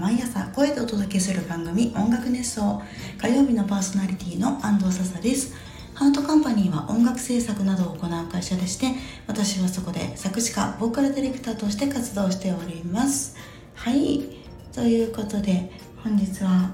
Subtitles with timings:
[0.00, 2.80] 毎朝声でお届けする番組音楽熱奏。
[3.20, 5.54] 火曜日のパーソナリティの安藤笹です。
[5.92, 8.94] ハートカンパニーは音楽制作などを行う会社でして
[9.26, 13.36] 私はそこで作詞家ボーカルディレクターとして活動しております。
[13.74, 14.22] はい。
[14.72, 15.70] ということで
[16.02, 16.70] 本日は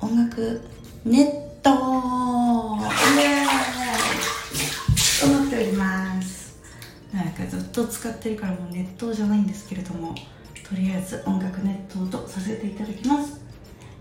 [0.00, 0.60] 音楽
[1.04, 1.78] ネットと
[5.28, 6.58] なっております。
[7.14, 10.16] なんかずっと使ってるからもうネットじゃないんですけれども。
[10.68, 13.40] とりあえず音楽ネットとさせていただきます。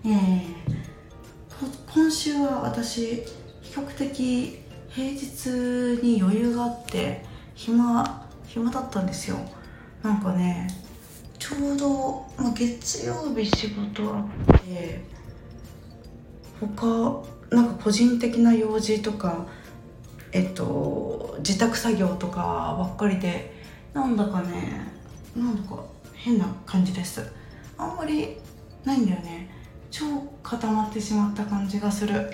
[0.03, 0.11] えー、
[1.93, 3.23] 今週は私
[3.61, 5.49] 比較的平日
[6.03, 9.37] に余裕があって暇暇だったんですよ。
[10.01, 10.67] なんかね
[11.37, 15.03] ちょうど、まあ、月曜日仕事あって
[16.59, 19.45] 他なんか個人的な用事とか
[20.31, 23.53] えっと自宅作業とかばっかりで
[23.93, 24.87] なんだかね
[25.35, 25.94] なんだか
[26.25, 27.21] 変な感じです。
[27.77, 28.35] あんまり
[28.83, 29.47] ないんだよね。
[29.91, 30.03] 超
[30.41, 32.31] 固まってしまった感じがする。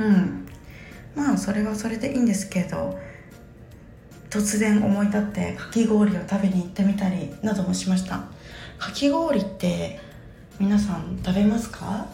[0.00, 0.48] うん。
[1.14, 2.98] まあそれはそれでいいんですけど
[4.30, 8.24] 突然思い立ってかき氷を食べに行ってみたりなどもしました。
[8.78, 10.00] かき氷って
[10.58, 12.06] 皆さん食べますか？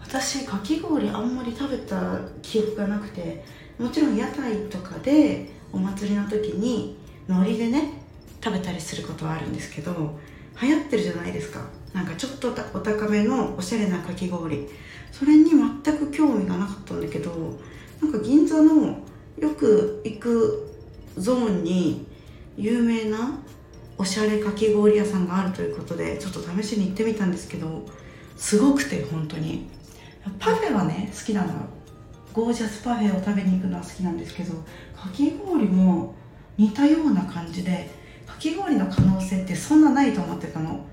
[0.00, 3.44] 私かき氷あんまり食べた記憶がなくて
[3.78, 7.92] もちろん屋台とかでお祭りの時に海苔でね
[8.42, 10.18] 食べたりすることはあるんですけど
[10.60, 11.60] 流行ってるじゃないですか。
[11.92, 14.68] なんかちょっとお高めのおしゃれなかき氷。
[15.12, 17.58] それに全く興味がなかったんだけど
[18.00, 18.98] なんか銀座の
[19.38, 20.70] よく行く
[21.16, 22.06] ゾーンに
[22.56, 23.38] 有名な
[23.96, 27.84] おしゃれかき氷屋さんがあるということでちょっと試しに行ってみたんですけど
[28.36, 29.68] すごくて本当に。
[30.38, 31.54] パフェはね好きなの
[32.34, 34.52] ゴージャスパフェを食べに行くのは好きなんですけど
[34.94, 36.14] かき氷も
[36.58, 37.88] 似たような感じで
[38.28, 40.84] かき氷の可能性ってそんなないと思ってたの。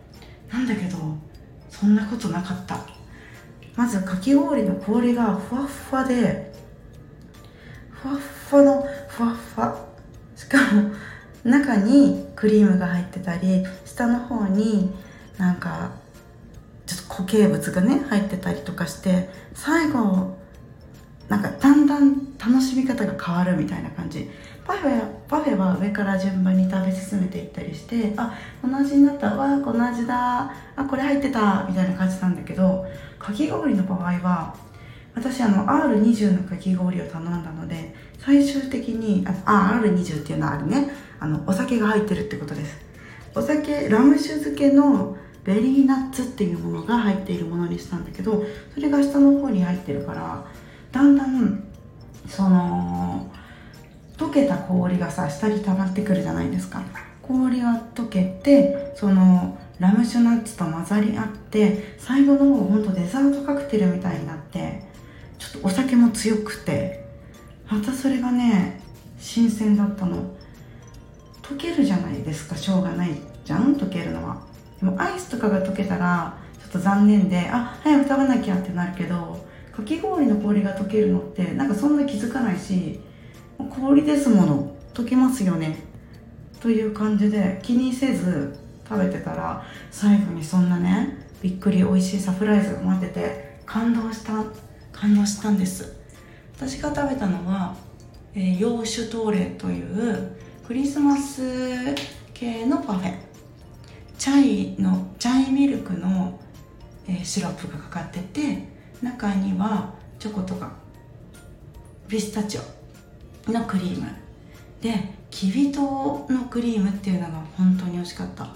[0.52, 0.98] なんだけど
[1.70, 2.80] そんなことなかった。
[3.76, 6.54] まずかき氷の氷がふわっふわで
[7.90, 9.86] ふわっふわのふわっふわ。
[10.36, 10.92] しかも
[11.44, 14.92] 中にクリームが入ってたり下の方に
[15.38, 15.92] なんか
[16.86, 20.38] ちょっと固形物がね入ってたりとかして最後
[21.28, 24.30] なんかだんだん楽しみ方が変わるみたいな感じ。
[24.66, 32.86] パフェパフェは上から順番に食べ進めていったりしてあこの味になったわこの味だあこれ入ってたみたいな感じなんだけど
[33.20, 34.56] かき氷の場合は
[35.14, 40.90] 私あの R20 のかき氷を頼んだので最終的にああ R20 っていうのはあるね。
[41.20, 42.78] あのお酒が入ってるってことです。
[43.34, 48.44] お酒ラム酒漬けのベリーナッツっていうものが入っているものにしたんだけど
[48.74, 50.46] それが下の方に入ってるから
[50.92, 51.64] だんだん
[52.28, 53.30] その
[54.18, 56.82] 溶けた氷がさ下に溜まってくるじゃないですか。
[57.22, 64.84] 氷が溶けてそのラム酒ナッツと混ざり合って最後の方ほんとデザートカクテルみたいになって
[65.38, 67.04] ちょっとお酒も強くて。
[67.68, 68.80] またそれがね
[69.18, 70.18] 新鮮だったの。
[71.42, 73.10] 溶けるじゃないですかしょうがない
[73.44, 73.76] じゃん？
[73.76, 74.44] 溶けるのは。
[74.80, 79.44] でもアイスとかが溶けたらちょっと残念であ早く食べなきゃってなるけど
[79.76, 83.00] かき氷の氷が溶けるのってなんかそんな気づかないし
[83.58, 85.78] 氷ですもの溶けますよね。
[86.60, 88.58] という感じで気にせず
[88.88, 94.44] 食べてたら最後にそんなねびっくり美味しいサプライズが待ってて感動した
[94.92, 95.96] 感動したんです。
[96.56, 97.76] 私が食べたのは、
[98.34, 100.32] えー、洋酒トーレという
[100.66, 101.94] クリスマス
[102.34, 103.14] 系のパフェ。
[104.18, 106.40] チャイのチャイミルクの、
[107.08, 108.68] えー、シロップがかかってて
[109.02, 110.72] 中にはチョコとか
[112.08, 112.62] ピスタチオ。
[113.48, 114.08] のクリーム。
[114.82, 114.94] で
[115.30, 118.48] きび糖のクリームっていうのが本当に美味しかった。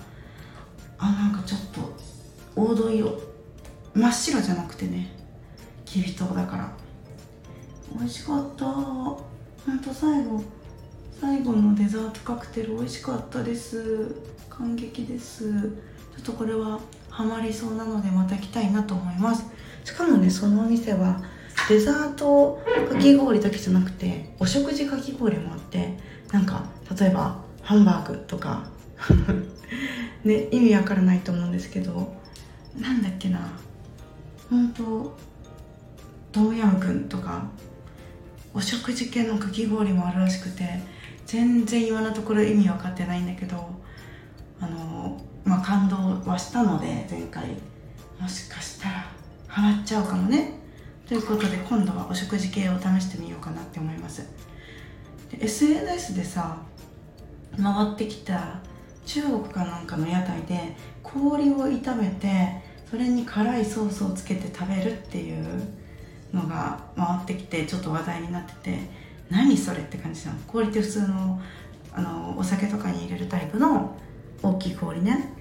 [0.97, 1.81] あなんかちょっと
[2.55, 3.21] 黄土色。
[3.93, 5.11] 真っ白じゃなくてね。
[5.85, 6.71] きび糖だから。
[7.97, 8.65] 美味しかった。
[8.65, 9.23] ほ
[9.67, 10.43] んと最後
[11.19, 14.15] 最後のデザートカクテル美味しかったです。
[14.49, 15.51] 感激です。
[15.51, 15.67] ちょ
[16.21, 19.45] っとこれはハマりそうなのでまた来たいなと思います。
[19.83, 21.21] しかもねそのお店は
[21.69, 25.97] デザートかき氷だけじゃなくてお食事かき氷もあって
[26.31, 26.65] なんか
[26.99, 28.67] 例えばハンバーグとか。
[30.25, 32.13] ね意味わからないと思うんですけど
[32.77, 33.39] なんだっけな。
[34.49, 35.17] 本当
[36.31, 37.43] トムヤムクンとか
[38.53, 40.81] お食事系のかき氷もあるらしくて
[41.25, 43.69] 全然今のところ意味分かってないんだけど
[44.59, 45.95] あのまあ感動
[46.29, 47.55] はしたので前回。
[48.19, 49.05] もしかしたら
[49.47, 50.58] ハマっちゃうかもね。
[51.09, 54.21] ということで今度はお食事系を試してみようかなって思います。
[55.31, 56.61] で SNS でさ
[57.57, 58.59] 回ってきた
[59.07, 65.43] 中国かなんかの屋台で氷を炒めてそれに辛いソースをつけて食べるっていう
[66.31, 68.79] のが回ってきてちょっと話題になってて
[69.31, 70.39] 何それって感じなの？
[70.45, 71.41] 氷って普通の
[71.91, 73.97] あのお酒とかに入れるタイプの
[74.43, 75.33] 大きい氷ね。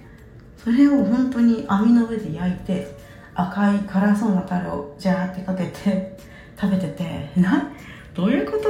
[0.57, 3.08] それを本当に網の上で焼いて
[3.41, 6.17] 赤い辛そうなタレをジャーってかけて
[6.59, 7.71] 食べててな
[8.13, 8.69] どういうこと？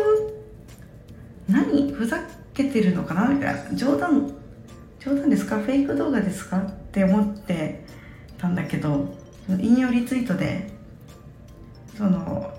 [1.48, 1.92] 何？
[1.92, 2.20] ふざ
[2.54, 3.28] けてるのかな？
[3.28, 3.74] みたいな。
[3.74, 4.32] 冗談
[5.00, 5.58] 冗談ですか？
[5.60, 6.60] フェイク動画ですか？
[6.60, 7.84] って思って
[8.38, 9.08] たんだけど
[9.60, 10.70] 引用リツイートで
[11.98, 12.54] その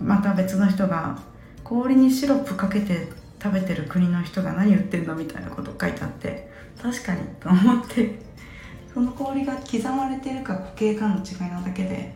[0.00, 1.18] また別の人が
[1.64, 3.08] 氷にシロップかけて
[3.42, 5.16] 食べてる国の人が何言ってんの？
[5.16, 6.48] みたいなこと書いてあって
[6.80, 8.27] 確かにと思って。
[8.98, 12.12] その氷が刻まれてるか固形かの違いなだけで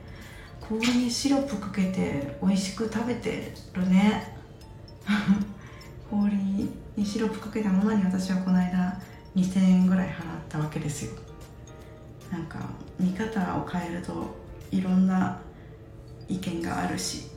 [0.60, 4.36] 氷にシロップかけて美味しく食べてるね。
[6.10, 6.74] 氷に
[7.04, 9.00] シロップかけたものに私はこの間
[9.36, 10.14] 2000円ぐらい払っ
[10.48, 11.12] たわけですよ。
[12.32, 12.58] なんか
[12.98, 14.34] 見方を変えると
[14.72, 15.38] いろんな
[16.28, 17.30] 意見があるし。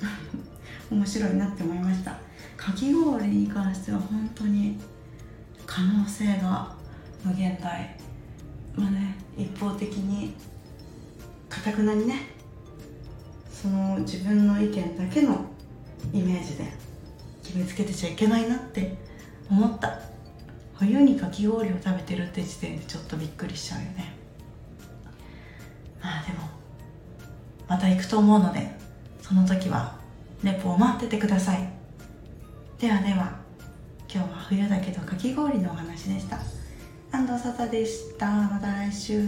[0.92, 2.18] 面白いなって思いました。
[2.58, 4.78] かき氷に関しては本当に
[5.64, 6.76] 可能性が
[7.24, 7.99] 無限大。
[8.80, 10.34] まあね一方的に
[11.48, 12.22] かたくなにね。
[13.52, 15.44] その自分の意見だけの
[16.14, 16.64] イメージで
[17.42, 18.96] 決めつけてちゃいけないなって
[19.50, 20.00] 思った。
[20.78, 24.14] 冬にかき氷を食べてるって時点でちょっとびっくりしちゃうよね。
[26.02, 26.48] まあでも
[27.68, 28.70] また行くと思うので
[29.20, 29.94] その時は
[30.42, 31.68] レポを待っててください。
[32.78, 33.38] ではでは
[34.10, 36.38] 今日は冬だけどかき氷のお話でした。
[37.12, 38.26] 安藤ササでした。
[38.26, 39.20] また来週。